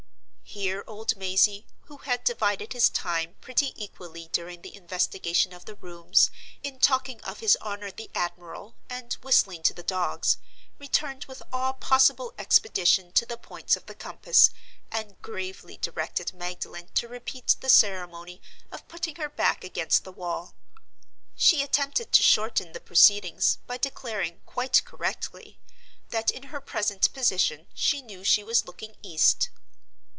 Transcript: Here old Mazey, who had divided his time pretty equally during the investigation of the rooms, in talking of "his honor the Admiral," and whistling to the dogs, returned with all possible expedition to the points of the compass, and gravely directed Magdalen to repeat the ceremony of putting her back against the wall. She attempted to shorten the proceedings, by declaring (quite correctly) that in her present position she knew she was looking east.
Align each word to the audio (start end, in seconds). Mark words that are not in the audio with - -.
Here 0.53 0.83
old 0.85 1.15
Mazey, 1.15 1.65
who 1.83 1.99
had 1.99 2.25
divided 2.25 2.73
his 2.73 2.89
time 2.89 3.37
pretty 3.39 3.71
equally 3.81 4.27
during 4.33 4.61
the 4.61 4.75
investigation 4.75 5.53
of 5.53 5.63
the 5.63 5.75
rooms, 5.75 6.29
in 6.61 6.77
talking 6.77 7.21
of 7.21 7.39
"his 7.39 7.57
honor 7.61 7.89
the 7.89 8.11
Admiral," 8.13 8.75
and 8.89 9.13
whistling 9.23 9.63
to 9.63 9.73
the 9.73 9.81
dogs, 9.81 10.35
returned 10.77 11.23
with 11.23 11.41
all 11.53 11.71
possible 11.71 12.33
expedition 12.37 13.13
to 13.13 13.25
the 13.25 13.37
points 13.37 13.77
of 13.77 13.85
the 13.85 13.95
compass, 13.95 14.49
and 14.91 15.21
gravely 15.21 15.77
directed 15.77 16.33
Magdalen 16.33 16.89
to 16.95 17.07
repeat 17.07 17.55
the 17.61 17.69
ceremony 17.69 18.41
of 18.73 18.85
putting 18.89 19.15
her 19.15 19.29
back 19.29 19.63
against 19.63 20.03
the 20.03 20.11
wall. 20.11 20.53
She 21.33 21.63
attempted 21.63 22.11
to 22.11 22.23
shorten 22.23 22.73
the 22.73 22.81
proceedings, 22.81 23.59
by 23.67 23.77
declaring 23.77 24.41
(quite 24.45 24.83
correctly) 24.83 25.61
that 26.09 26.29
in 26.29 26.43
her 26.51 26.59
present 26.59 27.13
position 27.13 27.67
she 27.73 28.01
knew 28.01 28.25
she 28.25 28.43
was 28.43 28.65
looking 28.65 28.97
east. 29.01 29.47